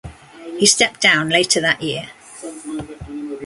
[0.57, 2.09] He stepped down later that year.